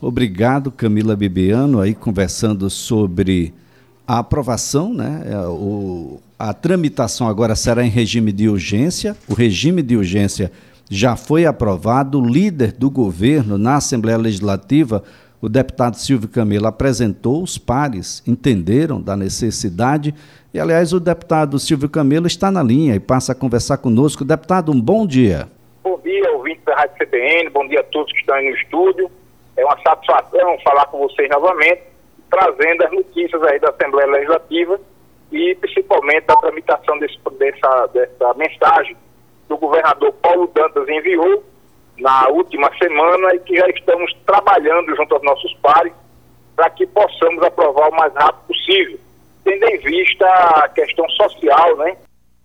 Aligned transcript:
Obrigado, 0.00 0.70
Camila 0.70 1.16
Bibiano, 1.16 1.80
aí 1.80 1.92
conversando 1.92 2.70
sobre 2.70 3.52
a 4.06 4.20
aprovação, 4.20 4.94
né? 4.94 5.24
É, 5.26 5.36
o, 5.48 6.20
a 6.38 6.54
tramitação 6.54 7.26
agora 7.26 7.56
será 7.56 7.82
em 7.82 7.88
regime 7.88 8.30
de 8.30 8.48
urgência. 8.48 9.16
O 9.28 9.34
regime 9.34 9.82
de 9.82 9.96
urgência 9.96 10.52
já 10.88 11.16
foi 11.16 11.46
aprovado. 11.46 12.20
O 12.20 12.24
líder 12.24 12.70
do 12.70 12.88
governo 12.88 13.58
na 13.58 13.74
Assembleia 13.74 14.16
Legislativa, 14.16 15.02
o 15.40 15.48
deputado 15.48 15.96
Silvio 15.96 16.28
Camilo, 16.28 16.68
apresentou, 16.68 17.42
os 17.42 17.58
pares 17.58 18.22
entenderam 18.24 19.02
da 19.02 19.16
necessidade. 19.16 20.14
E, 20.54 20.60
aliás, 20.60 20.92
o 20.92 21.00
deputado 21.00 21.58
Silvio 21.58 21.88
Camilo 21.88 22.28
está 22.28 22.52
na 22.52 22.62
linha 22.62 22.94
e 22.94 23.00
passa 23.00 23.32
a 23.32 23.34
conversar 23.34 23.78
conosco. 23.78 24.24
Deputado, 24.24 24.70
um 24.70 24.80
bom 24.80 25.04
dia. 25.04 25.48
Bom 25.82 26.00
dia, 26.04 26.30
ouvinte 26.36 26.60
da 26.64 26.76
Rádio 26.76 26.94
CBN, 26.98 27.50
bom 27.50 27.66
dia 27.66 27.80
a 27.80 27.82
todos 27.82 28.12
que 28.12 28.20
estão 28.20 28.36
aí 28.36 28.48
no 28.48 28.56
estúdio. 28.56 29.10
É 29.58 29.64
uma 29.64 29.76
satisfação 29.82 30.56
falar 30.62 30.86
com 30.86 30.98
vocês 30.98 31.28
novamente, 31.30 31.82
trazendo 32.30 32.84
as 32.84 32.92
notícias 32.92 33.42
aí 33.42 33.58
da 33.58 33.70
Assembleia 33.70 34.08
Legislativa 34.08 34.80
e 35.32 35.52
principalmente 35.56 36.26
da 36.26 36.36
tramitação 36.36 36.96
desse, 37.00 37.18
dessa, 37.40 37.86
dessa 37.88 38.34
mensagem 38.34 38.96
que 39.48 39.52
o 39.52 39.58
governador 39.58 40.12
Paulo 40.22 40.46
Dantas 40.54 40.88
enviou 40.88 41.42
na 41.98 42.28
última 42.28 42.70
semana 42.78 43.34
e 43.34 43.40
que 43.40 43.56
já 43.56 43.68
estamos 43.70 44.14
trabalhando 44.24 44.94
junto 44.94 45.16
aos 45.16 45.24
nossos 45.24 45.52
pares 45.54 45.92
para 46.54 46.70
que 46.70 46.86
possamos 46.86 47.42
aprovar 47.42 47.88
o 47.88 47.96
mais 47.96 48.14
rápido 48.14 48.46
possível, 48.46 49.00
tendo 49.42 49.68
em 49.70 49.78
vista 49.78 50.26
a 50.26 50.68
questão 50.68 51.08
social, 51.10 51.76
né? 51.78 51.96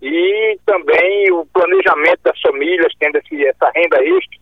E 0.01 0.57
também 0.65 1.31
o 1.31 1.45
planejamento 1.45 2.21
das 2.23 2.41
famílias, 2.41 2.91
tendo 2.99 3.19
esse, 3.19 3.45
essa 3.45 3.71
renda 3.75 4.03
extra, 4.03 4.39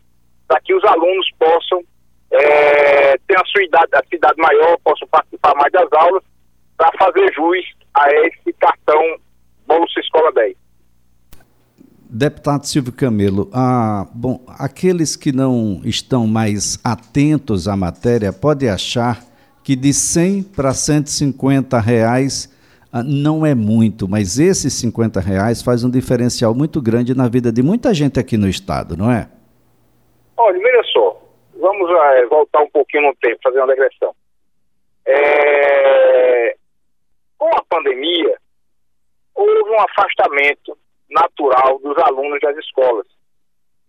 para 0.48 0.62
que 0.62 0.74
os 0.74 0.84
alunos 0.86 1.30
possam 1.38 1.84
é, 2.32 3.18
ter 3.28 3.38
a 3.38 3.46
sua 3.46 3.64
idade, 3.64 3.90
a 3.94 4.04
cidade 4.10 4.42
maior, 4.42 4.78
possam 4.84 5.08
participar 5.10 5.54
mais 5.56 5.72
das 5.72 5.92
aulas, 5.94 6.24
para 6.78 6.92
fazer 6.98 7.32
jus 7.34 7.66
a 7.94 8.10
esse 8.26 8.54
cartão 8.54 9.20
Bolsa 9.68 10.00
Escola 10.00 10.32
10. 10.34 10.56
Deputado 12.14 12.66
Silvio 12.66 12.92
Camelo, 12.92 13.50
ah, 13.54 14.06
bom, 14.14 14.44
aqueles 14.60 15.16
que 15.16 15.32
não 15.32 15.80
estão 15.86 16.28
mais 16.28 16.78
atentos 16.84 17.70
à 17.70 17.78
matéria 17.78 18.34
podem 18.34 18.70
achar 18.70 19.24
que 19.64 19.78
de 19.78 19.94
100 19.94 20.44
para 20.44 20.74
150 20.74 21.80
reais 21.80 22.54
ah, 22.92 23.02
não 23.02 23.46
é 23.46 23.56
muito, 23.56 24.10
mas 24.10 24.38
esses 24.40 24.74
50 24.74 25.22
reais 25.22 25.62
faz 25.62 25.86
um 25.86 25.90
diferencial 25.90 26.54
muito 26.54 26.82
grande 26.82 27.16
na 27.16 27.30
vida 27.30 27.50
de 27.50 27.64
muita 27.64 27.94
gente 27.94 28.20
aqui 28.20 28.36
no 28.36 28.50
estado, 28.50 28.98
não 28.98 29.10
é? 29.10 29.30
Olha, 30.36 30.60
veja 30.60 30.84
só, 30.92 31.21
vamos 31.62 31.90
é, 31.90 32.26
voltar 32.26 32.62
um 32.62 32.70
pouquinho 32.70 33.04
no 33.04 33.16
tempo, 33.16 33.40
fazer 33.44 33.60
uma 33.60 33.68
regressão. 33.68 34.14
É, 35.06 36.56
com 37.38 37.48
a 37.48 37.64
pandemia, 37.70 38.38
houve 39.34 39.70
um 39.70 39.80
afastamento 39.80 40.78
natural 41.10 41.80
dos 41.80 41.98
alunos 42.00 42.40
das 42.42 42.58
escolas. 42.58 43.08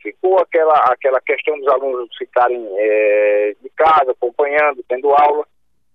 Ficou 0.01 0.39
aquela, 0.39 0.75
aquela 0.91 1.21
questão 1.21 1.59
dos 1.59 1.69
alunos 1.69 2.09
ficarem 2.17 2.69
é, 2.77 3.55
de 3.63 3.71
casa, 3.71 4.13
acompanhando, 4.13 4.85
tendo 4.89 5.11
aula. 5.11 5.47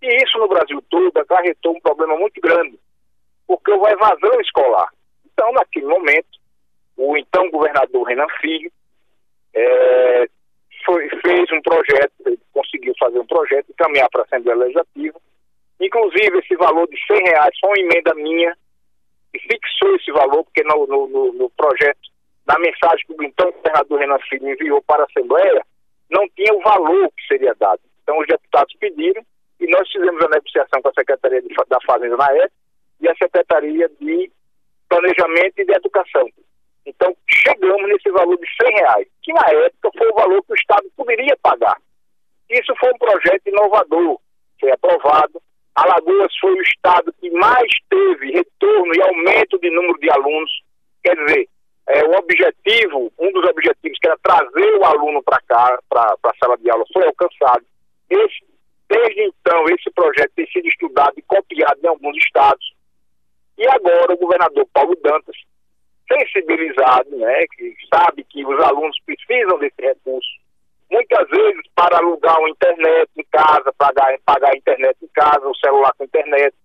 E 0.02 0.24
isso 0.24 0.38
no 0.38 0.48
Brasil 0.48 0.82
todo 0.90 1.18
acarretou 1.18 1.76
um 1.76 1.82
problema 1.82 2.16
muito 2.18 2.40
grande, 2.40 2.80
porque 3.46 3.72
houve 3.72 3.92
evasão 3.92 4.40
escolar. 4.42 4.90
Então, 5.26 5.52
naquele 5.52 5.88
momento, 5.88 6.40
o 6.96 7.18
então 7.18 7.50
governador 7.52 8.04
Renan 8.08 8.28
Filho 8.40 8.72
é, 9.54 10.28
foi, 10.88 11.10
fez 11.22 11.52
um 11.52 11.62
projeto, 11.62 12.14
ele 12.26 12.40
conseguiu 12.54 12.94
fazer 12.98 13.20
um 13.20 13.26
projeto 13.28 13.70
e 13.70 13.74
caminhar 13.74 14.10
para 14.10 14.22
a 14.22 14.26
Assembleia 14.26 14.58
Legislativa. 14.58 15.20
Inclusive, 15.82 16.40
esse 16.40 16.56
valor 16.56 16.88
de 16.88 16.98
100 17.06 17.18
reais 17.24 17.60
foi 17.60 17.70
uma 17.70 17.80
emenda 17.80 18.16
minha 18.16 18.58
e 19.34 19.40
fixou 19.40 19.96
esse 19.98 20.12
valor, 20.12 20.44
porque 20.46 20.64
no, 20.64 20.88
no, 20.88 21.34
no 21.34 21.50
projeto, 21.52 22.00
na 22.48 22.58
mensagem 22.58 23.06
que 23.06 23.14
o 23.14 23.24
então 23.24 23.52
governador 23.52 24.00
Renan 24.00 24.20
Filho 24.30 24.50
enviou 24.50 24.82
para 24.84 25.04
a 25.04 25.06
Assembleia, 25.06 25.62
não 26.10 26.28
tinha 26.30 26.54
o 26.54 26.62
valor 26.62 27.12
que 27.12 27.28
seria 27.28 27.54
dado. 27.60 27.82
Então, 28.02 28.18
os 28.18 28.28
deputados 28.28 28.74
pediram 28.80 29.22
e 29.60 29.68
nós 29.68 29.92
fizemos 29.92 30.24
a 30.24 30.30
negociação 30.30 30.82
com 30.82 30.90
a 30.90 30.94
Secretaria 30.94 31.42
de, 31.42 31.54
da 31.68 31.78
Fazenda 31.86 32.16
na 32.16 32.32
época 32.32 32.54
e 33.02 33.10
a 33.10 33.16
Secretaria 33.16 33.90
de 34.00 34.32
Planejamento 34.88 35.60
e 35.60 35.66
de 35.66 35.74
Educação. 35.74 36.28
Então, 36.88 37.14
chegamos 37.30 37.90
nesse 37.90 38.10
valor 38.12 38.38
de 38.38 38.48
100 38.64 38.74
reais, 38.76 39.08
que 39.22 39.34
na 39.34 39.46
época 39.66 39.90
foi 39.98 40.10
o 40.10 40.16
valor 40.16 40.42
que 40.44 40.54
o 40.54 40.56
Estado 40.56 40.90
poderia 40.96 41.38
pagar. 41.42 41.76
Isso 42.50 42.74
foi 42.80 42.90
um 42.94 42.98
projeto 42.98 43.46
inovador, 43.46 44.18
foi 44.58 44.72
aprovado. 44.72 45.42
Alagoas 45.76 46.34
foi 46.40 46.54
o 46.54 46.62
estado 46.62 47.14
que 47.20 47.30
mais 47.30 47.70
teve 47.90 48.32
retorno 48.32 48.96
e 48.96 49.02
aumento 49.02 49.60
de 49.60 49.70
número 49.70 50.00
de 50.00 50.10
alunos. 50.10 50.50
Quer 51.04 51.16
dizer, 51.18 51.50
é, 51.88 52.06
o 52.06 52.18
objetivo, 52.18 53.12
um 53.20 53.32
dos 53.34 53.44
objetivos 53.50 54.00
que 54.00 54.08
era 54.08 54.18
trazer 54.24 54.78
o 54.78 54.86
aluno 54.86 55.22
para 55.24 55.42
cá, 55.42 55.78
para 55.90 56.16
a 56.24 56.36
sala 56.42 56.58
de 56.58 56.70
aula, 56.72 56.86
foi 56.94 57.06
alcançado. 57.06 57.66
Esse, 58.10 58.46
desde 58.90 59.24
então, 59.24 59.66
esse 59.66 59.92
projeto 59.92 60.32
tem 60.38 60.48
sido 60.48 60.68
estudado 60.70 61.14
e 61.18 61.22
copiado 61.22 61.80
em 61.84 61.88
alguns 61.88 62.16
estados. 62.18 62.74
E 63.58 63.68
agora 63.68 64.14
o 64.14 64.18
governador 64.18 64.66
Paulo 64.74 64.96
Dantas 65.04 65.36
sensibilizado, 66.18 67.16
né, 67.16 67.46
que 67.56 67.76
sabe 67.94 68.24
que 68.24 68.46
os 68.46 68.64
alunos 68.64 68.98
precisam 69.06 69.60
desse 69.60 69.82
recurso. 69.82 70.30
Muitas 70.90 71.28
vezes 71.30 71.62
para 71.76 71.98
alugar 71.98 72.40
uma 72.40 72.50
internet 72.50 73.10
em 73.18 73.26
casa, 73.32 73.74
pagar, 73.78 74.18
pagar 74.26 74.54
a 74.54 74.58
internet 74.58 74.98
em 75.04 75.08
casa, 75.08 75.48
o 75.48 75.56
celular 75.56 75.92
com 75.98 76.06
internet, 76.06 76.56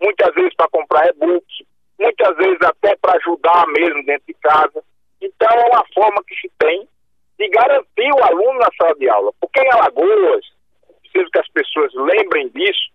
muitas 0.00 0.34
vezes 0.34 0.54
para 0.54 0.68
comprar 0.68 1.08
e-books, 1.08 1.66
muitas 1.98 2.36
vezes 2.36 2.58
até 2.62 2.96
para 2.96 3.16
ajudar 3.16 3.66
mesmo 3.68 4.04
dentro 4.04 4.26
de 4.26 4.34
casa. 4.34 4.82
Então 5.20 5.48
é 5.50 5.66
uma 5.66 5.84
forma 5.94 6.22
que 6.26 6.34
se 6.36 6.50
tem 6.58 6.86
de 7.38 7.48
garantir 7.48 8.12
o 8.12 8.24
aluno 8.24 8.58
na 8.58 8.68
sala 8.78 8.94
de 8.96 9.08
aula. 9.08 9.32
Porque 9.40 9.60
em 9.60 9.72
Alagoas, 9.72 10.44
preciso 11.02 11.30
que 11.30 11.38
as 11.38 11.48
pessoas 11.48 11.92
lembrem 11.94 12.48
disso, 12.50 12.90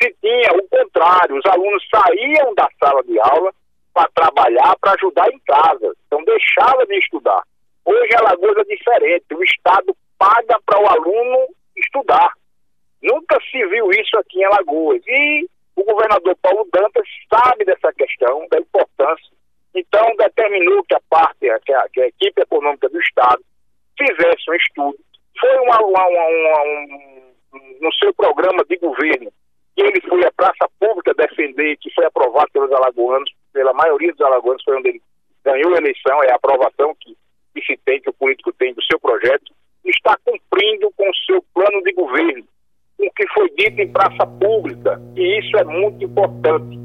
se 0.00 0.14
tinha 0.22 0.56
o 0.56 0.68
contrário, 0.68 1.36
os 1.36 1.46
alunos 1.46 1.86
saíam 1.90 2.54
da 2.54 2.68
sala 2.82 3.02
de 3.04 3.18
aula 3.20 3.52
para 3.98 4.10
trabalhar, 4.14 4.76
para 4.80 4.92
ajudar 4.92 5.28
em 5.28 5.38
casa. 5.40 5.92
Então 6.06 6.22
deixava 6.24 6.86
de 6.86 6.96
estudar. 6.98 7.42
Hoje 7.84 8.14
a 8.14 8.20
Alagoas 8.20 8.58
é 8.58 8.76
diferente. 8.76 9.24
O 9.34 9.42
Estado 9.42 9.96
paga 10.16 10.56
para 10.64 10.80
o 10.80 10.86
aluno 10.86 11.48
estudar. 11.76 12.32
Nunca 13.02 13.38
se 13.50 13.66
viu 13.66 13.90
isso 13.90 14.16
aqui 14.18 14.38
em 14.38 14.44
Alagoas. 14.44 15.02
E 15.06 15.48
o 15.74 15.82
governador 15.82 16.36
Paulo 16.40 16.68
Dantas 16.72 17.08
sabe 17.28 17.64
dessa 17.64 17.92
questão, 17.92 18.46
da 18.50 18.58
importância. 18.58 19.36
Então 19.74 20.14
determinou 20.16 20.84
que 20.84 20.94
a 20.94 21.00
parte, 21.10 21.48
que 21.64 21.72
a, 21.72 21.88
que 21.92 22.00
a 22.00 22.06
equipe 22.06 22.40
econômica 22.40 22.88
do 22.88 23.00
Estado 23.00 23.42
fizesse 23.98 24.48
um 24.48 24.54
estudo. 24.54 24.98
Foi 25.40 25.58
uma, 25.58 25.78
uma, 25.84 26.06
uma, 26.06 26.62
um, 27.54 27.78
no 27.80 27.92
seu 27.94 28.14
programa 28.14 28.64
de 28.64 28.76
governo 28.76 29.32
que 29.74 29.82
ele 29.82 30.00
foi 30.08 30.24
à 30.24 30.32
praça 30.32 30.68
pública 30.80 31.14
defender, 31.14 31.76
que 31.78 31.92
foi 31.94 32.04
aprovado 32.04 32.50
pelos 32.52 32.72
alagoanos, 32.72 33.30
pela 33.52 33.72
maioria 33.72 34.12
dos 34.12 34.20
alagoanos, 34.20 34.62
foi 34.64 34.76
onde 34.76 34.88
ele 34.88 35.02
ganhou 35.44 35.74
a 35.74 35.78
eleição, 35.78 36.22
é 36.24 36.32
a 36.32 36.36
aprovação 36.36 36.94
que, 37.00 37.16
que 37.54 37.64
se 37.64 37.78
tem, 37.84 38.00
que 38.00 38.10
o 38.10 38.14
político 38.14 38.52
tem 38.52 38.74
do 38.74 38.82
seu 38.84 38.98
projeto, 39.00 39.52
está 39.84 40.16
cumprindo 40.24 40.92
com 40.96 41.08
o 41.08 41.16
seu 41.26 41.42
plano 41.54 41.82
de 41.82 41.92
governo, 41.92 42.44
com 42.96 43.06
o 43.06 43.12
que 43.12 43.26
foi 43.28 43.48
dito 43.56 43.80
em 43.80 43.88
praça 43.88 44.26
pública, 44.26 45.00
e 45.16 45.38
isso 45.38 45.56
é 45.56 45.64
muito 45.64 46.04
importante. 46.04 46.78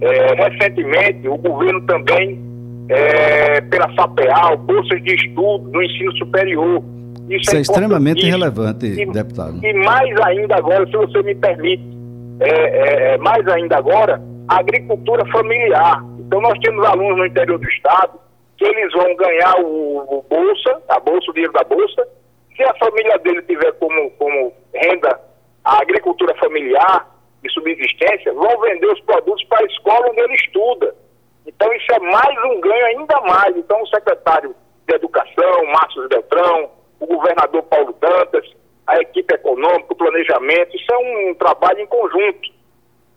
É, 0.00 0.34
recentemente, 0.34 1.28
o 1.28 1.36
governo 1.36 1.86
também, 1.86 2.40
é, 2.88 3.60
pela 3.62 3.88
FAPEAL, 3.94 4.58
bolsas 4.58 5.02
de 5.02 5.14
estudo 5.14 5.70
no 5.70 5.82
ensino 5.82 6.12
superior. 6.16 6.82
Isso, 7.30 7.42
isso 7.42 7.54
é, 7.54 7.58
é 7.58 7.62
extremamente 7.62 8.26
relevante, 8.26 8.86
e, 8.86 9.06
deputado. 9.06 9.64
E 9.64 9.72
mais 9.72 10.20
ainda 10.26 10.56
agora, 10.56 10.84
se 10.86 10.92
você 10.92 11.22
me 11.22 11.34
permite, 11.36 11.84
é, 12.40 12.50
é, 12.50 13.14
é 13.14 13.18
mais 13.18 13.46
ainda 13.46 13.76
agora, 13.76 14.20
agricultura 14.48 15.24
familiar. 15.30 16.02
Então 16.18 16.40
nós 16.40 16.58
temos 16.60 16.84
alunos 16.86 17.18
no 17.18 17.26
interior 17.26 17.58
do 17.58 17.68
estado 17.68 18.18
que 18.56 18.64
eles 18.64 18.92
vão 18.92 19.14
ganhar 19.16 19.60
o, 19.60 20.18
o 20.18 20.22
bolsa, 20.28 20.82
a 20.88 21.00
bolsa, 21.00 21.30
o 21.30 21.34
dinheiro 21.34 21.52
da 21.52 21.64
bolsa. 21.64 22.06
Se 22.56 22.62
a 22.62 22.74
família 22.74 23.18
dele 23.18 23.42
tiver 23.42 23.72
como, 23.72 24.10
como 24.12 24.52
renda 24.74 25.20
a 25.64 25.80
agricultura 25.80 26.34
familiar 26.36 27.08
de 27.42 27.52
subsistência, 27.52 28.32
vão 28.32 28.60
vender 28.60 28.86
os 28.86 29.00
produtos 29.00 29.44
para 29.44 29.60
a 29.60 29.66
escola 29.66 30.10
onde 30.10 30.20
ele 30.20 30.34
estuda. 30.34 30.94
Então 31.46 31.72
isso 31.72 31.92
é 31.92 31.98
mais 31.98 32.44
um 32.44 32.60
ganho 32.60 32.86
ainda 32.86 33.20
mais. 33.22 33.56
Então 33.56 33.82
o 33.82 33.86
secretário 33.88 34.54
de 34.86 34.94
Educação, 34.94 35.66
Márcio 35.66 36.08
Beltrão, 36.08 36.70
o 37.00 37.06
governador 37.06 37.62
Paulo 37.64 37.96
Dantas, 38.00 38.48
a 38.86 39.00
equipe 39.00 39.34
econômica, 39.34 39.92
o 39.92 39.96
planejamento, 39.96 40.76
isso 40.76 40.92
é 40.92 40.98
um 40.98 41.34
trabalho 41.34 41.80
em 41.80 41.86
conjunto. 41.86 42.50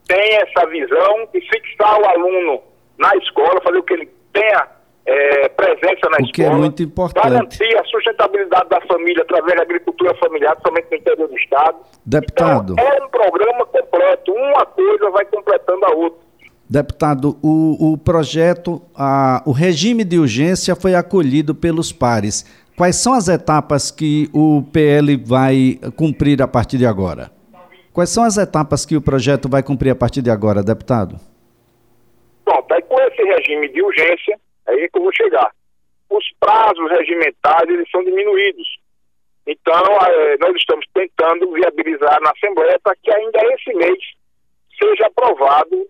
Tem 0.07 0.36
essa 0.36 0.68
visão 0.68 1.28
de 1.34 1.42
fixar 1.42 2.00
o 2.00 2.06
aluno 2.06 2.62
na 2.98 3.16
escola, 3.18 3.62
fazer 3.62 3.78
o 3.78 3.84
que 3.84 3.94
ele 3.94 4.10
tenha 4.31 4.68
é, 5.06 5.50
presença 5.50 6.10
na 6.10 6.18
o 6.18 6.22
escola. 6.22 6.31
que 6.31 6.44
é 6.44 6.50
muito 6.50 6.84
importante. 6.84 7.30
Garantir 7.30 7.78
a 7.78 7.84
sustentabilidade 7.86 8.69
da 8.69 8.81
família 8.81 9.22
através 9.24 9.56
da 9.56 9.63
agricultura 9.63 10.16
familiar, 10.16 10.57
somente 10.66 10.88
no 10.92 10.98
interior 10.98 11.28
do 11.28 11.38
Estado. 11.38 11.78
Deputado. 12.06 12.74
Então, 12.74 12.88
é 12.88 13.04
um 13.04 13.10
programa 13.10 13.66
completo. 13.66 14.31
Uma 14.31 14.66
coisa 14.66 15.10
vai 15.12 15.25
completando 15.25 15.86
a 15.86 15.92
outra. 15.96 16.25
Deputado, 16.68 17.38
o, 17.44 17.94
o 17.94 17.98
projeto, 17.98 18.81
a, 18.96 19.44
o 19.46 19.52
regime 19.52 20.04
de 20.04 20.18
urgência 20.18 20.75
foi 20.75 20.96
acolhido 20.96 21.54
pelos 21.54 21.92
pares. 21.92 22.44
Quais 22.75 22.96
são 22.96 23.13
as 23.13 23.28
etapas 23.28 23.92
que 23.92 24.30
o 24.34 24.63
PL 24.74 25.16
vai 25.16 25.80
cumprir 25.96 26.42
a 26.42 26.48
partir 26.48 26.78
de 26.80 26.86
agora? 26.86 27.31
Quais 27.95 28.09
são 28.09 28.25
as 28.25 28.36
etapas 28.36 28.86
que 28.86 28.97
o 28.97 29.01
projeto 29.01 29.47
vai 29.47 29.63
cumprir 29.63 29.92
a 29.92 29.95
partir 29.95 30.21
de 30.21 30.30
agora, 30.30 30.62
deputado? 30.62 31.15
Pronto, 32.44 32.74
aí 32.74 32.81
com 32.81 33.00
esse 33.00 33.24
regime 33.24 33.69
de 33.69 33.81
urgência, 33.81 34.38
aí 34.68 34.89
que 34.89 34.97
eu 34.97 35.01
vou 35.01 35.15
chegar. 35.15 35.50
Os 36.09 36.25
prazos 36.38 36.92
regimentais, 36.92 37.69
eles 37.69 37.89
são 37.89 38.03
diminuídos. 38.03 38.68
Então, 39.47 39.81
é, 40.09 40.38
nós 40.42 40.53
estamos 40.57 40.86
tentando 40.94 41.50
viabilizar 41.53 42.19
na 42.21 42.31
Assembleia 42.31 42.77
para 42.83 42.97
que 43.01 43.09
ainda 43.09 43.39
esse 43.53 43.74
mês 43.74 43.97
seja 44.77 45.07
aprovado 45.07 45.88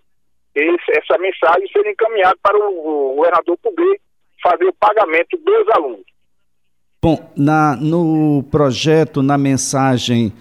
esse, 0.53 0.99
essa 0.99 1.17
mensagem 1.17 1.67
ser 1.69 1.89
encaminhada 1.89 2.37
para 2.39 2.55
o, 2.55 3.13
o 3.13 3.15
governador 3.15 3.57
poder 3.57 3.99
fazer 4.43 4.65
o 4.65 4.73
pagamento 4.73 5.35
dos 5.37 5.75
alunos. 5.75 6.05
Bom, 7.01 7.31
na, 7.35 7.75
no 7.75 8.43
projeto, 8.51 9.23
na 9.23 9.39
mensagem, 9.39 10.31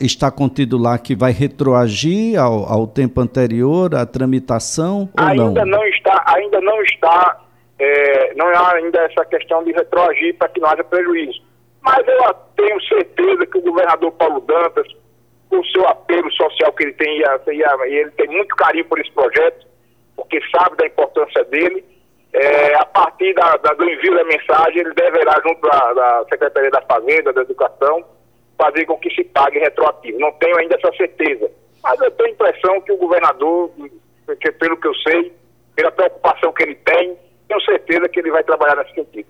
está 0.00 0.30
contido 0.30 0.76
lá 0.78 0.98
que 0.98 1.14
vai 1.14 1.32
retroagir 1.32 2.40
ao, 2.40 2.64
ao 2.64 2.86
tempo 2.86 3.20
anterior 3.20 3.94
a 3.94 4.06
tramitação 4.06 5.08
ou 5.16 5.24
ainda 5.24 5.64
não? 5.64 5.78
não 5.78 5.86
está, 5.86 6.24
ainda 6.26 6.60
não 6.60 6.82
está, 6.82 7.40
é, 7.78 8.34
não 8.34 8.48
há 8.48 8.74
ainda 8.74 9.00
essa 9.00 9.24
questão 9.26 9.62
de 9.64 9.72
retroagir 9.72 10.36
para 10.36 10.48
que 10.48 10.60
não 10.60 10.68
haja 10.68 10.84
prejuízo. 10.84 11.42
Mas 11.82 12.06
eu 12.08 12.34
tenho 12.56 12.80
certeza 12.82 13.46
que 13.46 13.58
o 13.58 13.62
governador 13.62 14.12
Paulo 14.12 14.40
Dantas, 14.40 14.86
com 15.50 15.58
o 15.60 15.66
seu 15.66 15.86
apelo 15.86 16.30
social 16.32 16.72
que 16.72 16.84
ele 16.84 16.94
tem, 16.94 17.18
e 17.18 17.94
ele 17.94 18.10
tem 18.12 18.28
muito 18.28 18.56
carinho 18.56 18.86
por 18.86 18.98
esse 18.98 19.12
projeto, 19.12 19.66
porque 20.16 20.40
sabe 20.50 20.76
da 20.76 20.86
importância 20.86 21.44
dele. 21.44 21.84
É, 22.32 22.74
a 22.74 22.84
partir 22.86 23.32
da, 23.34 23.56
da, 23.58 23.74
do 23.74 23.88
envio 23.88 24.16
da 24.16 24.24
mensagem, 24.24 24.80
ele 24.80 24.94
deverá, 24.94 25.40
junto 25.46 25.60
da 25.60 26.24
Secretaria 26.28 26.70
da 26.70 26.82
Fazenda, 26.82 27.32
da 27.32 27.42
Educação, 27.42 28.04
fazer 28.64 28.86
com 28.86 28.96
que 28.96 29.10
se 29.10 29.24
pague 29.24 29.58
retroativo. 29.58 30.18
Não 30.18 30.32
tenho 30.32 30.56
ainda 30.56 30.76
essa 30.76 30.96
certeza. 30.96 31.50
Mas 31.82 32.00
eu 32.00 32.10
tenho 32.12 32.30
a 32.30 32.32
impressão 32.32 32.80
que 32.80 32.92
o 32.92 32.96
governador, 32.96 33.70
que, 34.40 34.52
pelo 34.52 34.76
que 34.78 34.88
eu 34.88 34.94
sei, 34.94 35.32
pela 35.76 35.92
preocupação 35.92 36.52
que 36.52 36.62
ele 36.62 36.74
tem, 36.76 37.16
tenho 37.46 37.60
certeza 37.62 38.08
que 38.08 38.20
ele 38.20 38.30
vai 38.30 38.42
trabalhar 38.42 38.76
nesse 38.76 38.94
sentido. 38.94 39.26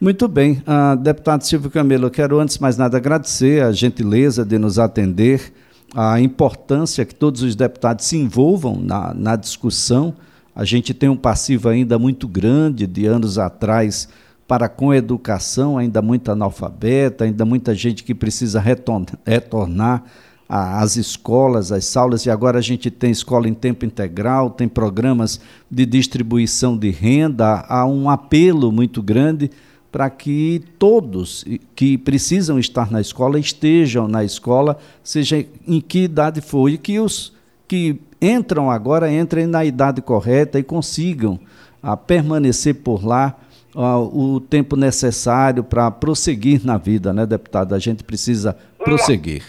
Muito 0.00 0.28
bem. 0.28 0.62
Uh, 0.62 0.96
deputado 0.96 1.42
Silvio 1.42 1.70
Camelo, 1.70 2.06
eu 2.06 2.10
quero 2.10 2.38
antes 2.38 2.56
de 2.56 2.62
mais 2.62 2.76
nada 2.76 2.96
agradecer 2.96 3.64
a 3.64 3.72
gentileza 3.72 4.44
de 4.44 4.56
nos 4.56 4.78
atender, 4.78 5.52
a 5.96 6.20
importância 6.20 7.04
que 7.04 7.14
todos 7.14 7.42
os 7.42 7.56
deputados 7.56 8.04
se 8.04 8.16
envolvam 8.16 8.76
na, 8.76 9.12
na 9.12 9.34
discussão. 9.34 10.14
A 10.54 10.64
gente 10.64 10.94
tem 10.94 11.08
um 11.08 11.16
passivo 11.16 11.68
ainda 11.68 11.98
muito 11.98 12.28
grande 12.28 12.86
de 12.86 13.06
anos 13.06 13.38
atrás 13.38 14.08
para 14.48 14.66
com 14.66 14.94
educação, 14.94 15.76
ainda 15.76 16.00
muito 16.00 16.32
analfabeta, 16.32 17.24
ainda 17.24 17.44
muita 17.44 17.74
gente 17.74 18.02
que 18.02 18.14
precisa 18.14 18.58
retornar, 18.58 20.02
às 20.48 20.96
escolas, 20.96 21.70
às 21.70 21.94
aulas, 21.94 22.24
e 22.24 22.30
agora 22.30 22.58
a 22.58 22.62
gente 22.62 22.90
tem 22.90 23.10
escola 23.10 23.46
em 23.46 23.52
tempo 23.52 23.84
integral, 23.84 24.48
tem 24.48 24.66
programas 24.66 25.38
de 25.70 25.84
distribuição 25.84 26.78
de 26.78 26.88
renda, 26.88 27.66
há 27.68 27.84
um 27.84 28.08
apelo 28.08 28.72
muito 28.72 29.02
grande 29.02 29.50
para 29.92 30.08
que 30.08 30.62
todos 30.78 31.44
que 31.76 31.98
precisam 31.98 32.58
estar 32.58 32.90
na 32.90 33.02
escola 33.02 33.38
estejam 33.38 34.08
na 34.08 34.24
escola, 34.24 34.78
seja 35.04 35.44
em 35.66 35.82
que 35.82 36.04
idade 36.04 36.40
for, 36.40 36.70
e 36.70 36.78
que 36.78 36.98
os 36.98 37.34
que 37.66 38.00
entram 38.18 38.70
agora 38.70 39.12
entrem 39.12 39.46
na 39.46 39.62
idade 39.66 40.00
correta 40.00 40.58
e 40.58 40.62
consigam 40.62 41.38
a, 41.82 41.92
ah, 41.92 41.96
permanecer 41.98 42.76
por 42.76 43.04
lá 43.04 43.36
ah, 43.80 44.00
o 44.00 44.40
tempo 44.40 44.74
necessário 44.74 45.62
para 45.62 45.88
prosseguir 45.88 46.66
na 46.66 46.76
vida, 46.76 47.12
né, 47.12 47.24
deputado? 47.24 47.76
A 47.76 47.78
gente 47.78 48.02
precisa 48.02 48.58
prosseguir. 48.76 49.44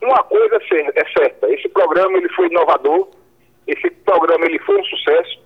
Uma, 0.00 0.12
uma 0.12 0.22
coisa 0.22 0.56
é 0.94 1.04
certa, 1.18 1.52
esse 1.52 1.68
programa 1.68 2.16
ele 2.16 2.28
foi 2.28 2.46
inovador, 2.46 3.08
esse 3.66 3.90
programa 3.90 4.46
ele 4.46 4.60
foi 4.60 4.80
um 4.80 4.84
sucesso, 4.84 5.40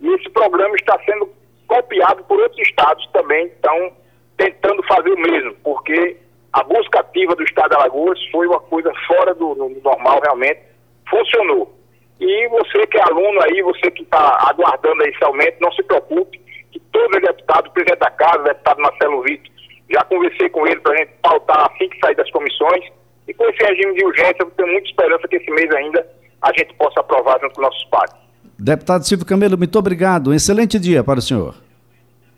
e 0.00 0.08
esse 0.14 0.28
programa 0.30 0.74
está 0.74 0.98
sendo 1.04 1.30
copiado 1.68 2.24
por 2.24 2.40
outros 2.40 2.60
estados 2.66 3.06
também 3.12 3.46
estão 3.46 3.92
tentando 4.36 4.82
fazer 4.82 5.12
o 5.12 5.20
mesmo, 5.20 5.54
porque 5.62 6.16
a 6.52 6.64
busca 6.64 7.00
ativa 7.00 7.36
do 7.36 7.44
estado 7.44 7.70
de 7.70 7.76
Alagoas 7.76 8.18
foi 8.32 8.48
uma 8.48 8.60
coisa 8.60 8.92
fora 9.06 9.32
do, 9.32 9.54
do 9.54 9.80
normal, 9.82 10.20
realmente, 10.24 10.60
funcionou. 11.08 11.72
E 12.18 12.48
você 12.48 12.84
que 12.88 12.98
é 12.98 13.02
aluno 13.02 13.40
aí, 13.42 13.62
você 13.62 13.90
que 13.92 14.02
está 14.02 14.38
aguardando 14.48 15.02
esse 15.04 15.22
aumento, 15.24 15.60
não 15.60 15.72
se 15.72 15.82
preocupe, 15.84 16.41
que 16.72 16.80
todo 16.90 17.20
deputado, 17.20 17.68
o 17.68 17.70
presidente 17.70 18.00
da 18.00 18.10
casa, 18.10 18.40
o 18.40 18.44
deputado 18.44 18.80
Marcelo 18.80 19.22
Vitor, 19.22 19.52
já 19.90 20.02
conversei 20.04 20.48
com 20.48 20.66
ele 20.66 20.80
para 20.80 20.92
a 20.92 20.96
gente 20.96 21.12
pautar 21.22 21.70
assim 21.70 21.88
que 21.88 21.98
sair 22.00 22.16
das 22.16 22.30
comissões, 22.30 22.84
e 23.28 23.34
com 23.34 23.44
esse 23.48 23.62
regime 23.62 23.94
de 23.94 24.04
urgência, 24.04 24.36
eu 24.40 24.50
tenho 24.50 24.72
muita 24.72 24.88
esperança 24.88 25.28
que 25.28 25.36
esse 25.36 25.50
mês 25.50 25.70
ainda 25.74 26.06
a 26.42 26.52
gente 26.58 26.74
possa 26.74 27.00
aprovar 27.00 27.38
junto 27.40 27.54
com 27.54 27.62
nossos 27.62 27.84
pais. 27.84 28.10
Deputado 28.58 29.04
Silvio 29.04 29.26
Camelo, 29.26 29.56
muito 29.56 29.78
obrigado. 29.78 30.30
Um 30.30 30.34
excelente 30.34 30.78
dia 30.78 31.04
para 31.04 31.18
o 31.18 31.22
senhor. 31.22 31.54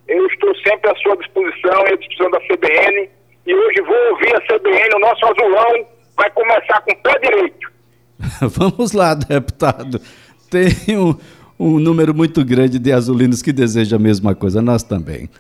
Eu 0.07 0.27
estou 0.27 0.55
sempre 0.57 0.91
à 0.91 0.97
sua 0.97 1.17
disposição 1.17 1.87
e 1.87 1.93
à 1.93 1.97
disposição 1.97 2.31
da 2.31 2.41
CBN. 2.41 3.11
E 3.47 3.55
hoje 3.55 3.81
vou 3.83 4.11
ouvir 4.11 4.35
a 4.37 4.41
CBN, 4.41 4.95
o 4.97 4.99
nosso 5.01 5.27
azulão 5.27 5.87
vai 6.17 6.31
começar 6.31 6.81
com 6.83 6.93
o 6.93 6.97
pé 6.97 7.19
direito. 7.19 7.73
Vamos 8.41 8.93
lá, 8.93 9.15
deputado. 9.15 10.01
Tem 10.51 10.97
um, 10.97 11.15
um 11.65 11.81
número 11.81 12.15
muito 12.15 12.45
grande 12.45 12.79
de 12.79 12.93
azulinos 12.93 13.41
que 13.41 13.53
deseja 13.53 13.97
a 13.97 13.99
mesma 13.99 14.35
coisa, 14.35 14.61
nós 14.61 14.83
também. 14.83 15.31